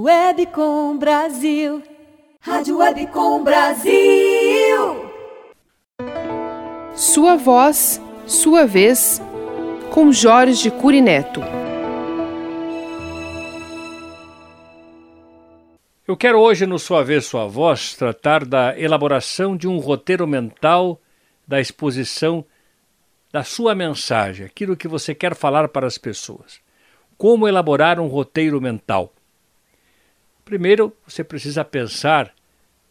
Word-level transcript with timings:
Webcom 0.00 0.96
Brasil. 0.96 1.82
Rádio 2.40 2.78
Webcom 2.78 3.42
Brasil. 3.42 5.10
Sua 6.94 7.34
voz, 7.34 8.00
sua 8.24 8.64
vez, 8.64 9.20
com 9.90 10.12
Jorge 10.12 10.70
Curineto. 10.70 11.40
Eu 16.06 16.16
quero 16.16 16.38
hoje, 16.38 16.64
no 16.64 16.78
Sua 16.78 17.02
Vez, 17.02 17.26
Sua 17.26 17.48
Voz, 17.48 17.96
tratar 17.96 18.44
da 18.44 18.78
elaboração 18.78 19.56
de 19.56 19.66
um 19.66 19.78
roteiro 19.78 20.28
mental 20.28 21.00
da 21.44 21.60
exposição 21.60 22.44
da 23.32 23.42
sua 23.42 23.74
mensagem, 23.74 24.46
aquilo 24.46 24.76
que 24.76 24.86
você 24.86 25.12
quer 25.12 25.34
falar 25.34 25.66
para 25.66 25.88
as 25.88 25.98
pessoas. 25.98 26.60
Como 27.16 27.48
elaborar 27.48 27.98
um 27.98 28.06
roteiro 28.06 28.60
mental? 28.60 29.12
Primeiro, 30.48 30.96
você 31.06 31.22
precisa 31.22 31.62
pensar 31.62 32.34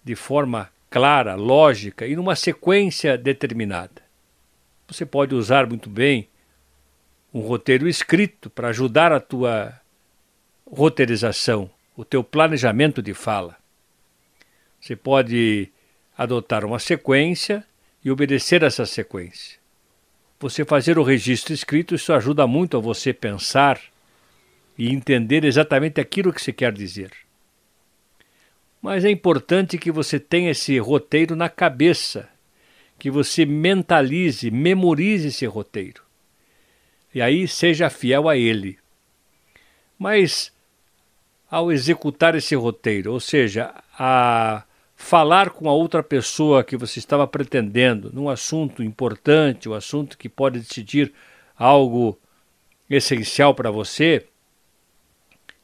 de 0.03 0.13
forma 0.13 0.69
clara, 0.91 1.33
lógica 1.33 2.05
e 2.05 2.15
numa 2.15 2.35
sequência 2.35 3.17
determinada. 3.17 4.03
Você 4.87 5.07
pode 5.07 5.33
usar 5.33 5.65
muito 5.65 5.89
bem 5.89 6.29
um 7.33 7.39
roteiro 7.39 7.89
escrito 7.89 8.47
para 8.47 8.67
ajudar 8.67 9.11
a 9.11 9.19
tua 9.19 9.73
roteirização, 10.71 11.67
o 11.95 12.05
teu 12.05 12.23
planejamento 12.23 13.01
de 13.01 13.15
fala. 13.15 13.57
Você 14.79 14.95
pode 14.95 15.71
adotar 16.15 16.63
uma 16.63 16.77
sequência 16.77 17.65
e 18.05 18.11
obedecer 18.11 18.61
essa 18.61 18.85
sequência. 18.85 19.57
Você 20.39 20.63
fazer 20.63 20.99
o 20.99 21.03
registro 21.03 21.55
escrito, 21.55 21.95
isso 21.95 22.13
ajuda 22.13 22.45
muito 22.45 22.77
a 22.77 22.79
você 22.79 23.11
pensar 23.11 23.81
e 24.77 24.93
entender 24.93 25.43
exatamente 25.43 25.99
aquilo 25.99 26.31
que 26.31 26.39
você 26.39 26.53
quer 26.53 26.71
dizer. 26.71 27.25
Mas 28.87 29.03
é 29.03 29.11
importante 29.11 29.77
que 29.77 29.91
você 29.91 30.17
tenha 30.17 30.51
esse 30.51 30.79
roteiro 30.79 31.35
na 31.35 31.49
cabeça, 31.49 32.29
que 32.97 33.11
você 33.11 33.45
mentalize, 33.45 34.49
memorize 34.49 35.27
esse 35.27 35.45
roteiro. 35.45 36.01
E 37.13 37.21
aí 37.21 37.49
seja 37.49 37.89
fiel 37.89 38.29
a 38.29 38.37
ele. 38.37 38.79
Mas 39.99 40.53
ao 41.51 41.69
executar 41.69 42.33
esse 42.33 42.55
roteiro, 42.55 43.11
ou 43.11 43.19
seja, 43.19 43.73
a 43.99 44.63
falar 44.95 45.49
com 45.49 45.67
a 45.67 45.73
outra 45.73 46.01
pessoa 46.01 46.63
que 46.63 46.77
você 46.77 46.97
estava 46.97 47.27
pretendendo 47.27 48.09
num 48.13 48.29
assunto 48.29 48.81
importante, 48.81 49.67
um 49.67 49.73
assunto 49.73 50.17
que 50.17 50.29
pode 50.29 50.61
decidir 50.61 51.11
algo 51.57 52.17
essencial 52.89 53.53
para 53.53 53.69
você, 53.69 54.25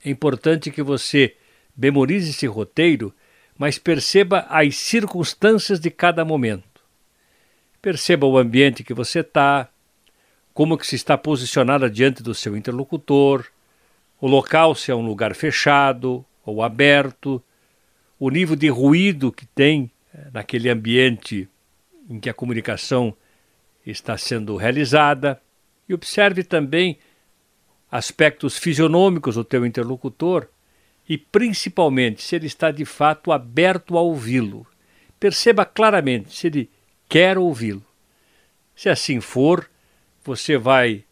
é 0.04 0.10
importante 0.10 0.70
que 0.70 0.84
você 0.84 1.38
memorize 1.76 2.30
esse 2.30 2.46
roteiro, 2.46 3.14
mas 3.58 3.78
perceba 3.78 4.46
as 4.50 4.76
circunstâncias 4.78 5.80
de 5.80 5.90
cada 5.90 6.26
momento. 6.26 6.82
Perceba 7.82 8.26
o 8.26 8.38
ambiente 8.38 8.84
que 8.84 8.94
você 8.94 9.20
está, 9.20 9.70
como 10.54 10.78
que 10.78 10.88
se 10.88 10.96
está 10.96 11.18
posicionada 11.18 11.90
diante 11.90 12.24
do 12.24 12.34
seu 12.34 12.56
interlocutor, 12.56 13.46
o 14.20 14.28
local 14.28 14.74
se 14.74 14.92
é 14.92 14.96
um 14.96 15.06
lugar 15.06 15.36
fechado 15.36 16.26
ou 16.46 16.64
aberto, 16.64 17.44
o 18.20 18.30
nível 18.30 18.56
de 18.56 18.70
ruído 18.70 19.32
que 19.32 19.46
tem 19.46 19.92
eh, 20.14 20.28
naquele 20.32 20.70
ambiente 20.70 21.50
em 22.10 22.20
que 22.20 22.30
a 22.30 22.34
comunicação 22.34 23.14
está 23.86 24.18
sendo 24.18 24.56
realizada 24.56 25.42
e 25.90 25.94
observe 25.94 26.44
também 26.44 26.98
aspectos 27.92 28.58
fisionômicos 28.58 29.36
do 29.36 29.44
teu 29.44 29.66
interlocutor 29.66 30.48
e 31.08 31.18
principalmente 31.18 32.22
se 32.22 32.36
ele 32.36 32.48
está 32.48 32.72
de 32.72 32.86
fato 32.86 33.32
aberto 33.32 33.98
a 33.98 34.02
ouvi-lo. 34.02 34.66
Perceba 35.20 35.66
claramente 35.66 36.36
se 36.36 36.48
ele 36.48 36.70
quer 37.08 37.38
ouvi-lo. 37.38 37.86
Se 38.76 38.90
assim 38.90 39.20
for, 39.20 39.70
você 40.24 40.58
vai 40.58 41.04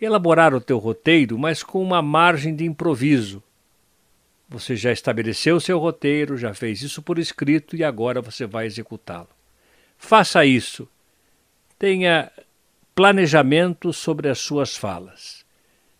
elaborar 0.00 0.54
o 0.54 0.60
teu 0.60 0.78
roteiro, 0.78 1.38
mas 1.38 1.62
com 1.62 1.82
uma 1.82 2.00
margem 2.00 2.54
de 2.54 2.64
improviso. 2.64 3.42
Você 4.48 4.76
já 4.76 4.92
estabeleceu 4.92 5.56
o 5.56 5.60
seu 5.60 5.78
roteiro, 5.78 6.38
já 6.38 6.54
fez 6.54 6.80
isso 6.80 7.02
por 7.02 7.18
escrito 7.18 7.76
e 7.76 7.84
agora 7.84 8.22
você 8.22 8.46
vai 8.46 8.66
executá-lo. 8.66 9.28
Faça 9.98 10.44
isso. 10.46 10.88
Tenha 11.78 12.30
planejamento 12.94 13.92
sobre 13.92 14.28
as 14.28 14.38
suas 14.38 14.76
falas. 14.76 15.44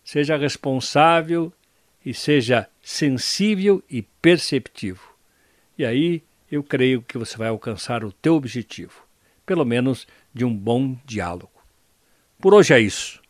Seja 0.03 0.35
responsável 0.35 1.53
e 2.09 2.13
seja 2.13 2.67
sensível 2.81 3.83
e 3.87 4.01
perceptivo. 4.01 5.13
E 5.77 5.85
aí 5.85 6.23
eu 6.51 6.63
creio 6.63 7.03
que 7.03 7.19
você 7.19 7.37
vai 7.37 7.49
alcançar 7.49 8.03
o 8.03 8.11
teu 8.11 8.33
objetivo, 8.33 9.03
pelo 9.45 9.63
menos 9.63 10.07
de 10.33 10.43
um 10.43 10.51
bom 10.51 10.97
diálogo. 11.05 11.51
Por 12.39 12.55
hoje 12.55 12.73
é 12.73 12.79
isso. 12.79 13.21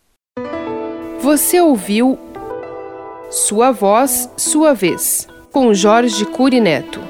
Você 1.21 1.59
ouviu 1.59 2.17
Sua 3.29 3.73
Voz, 3.73 4.31
Sua 4.37 4.73
Vez, 4.73 5.27
com 5.51 5.73
Jorge 5.73 6.25
Curineto. 6.25 7.01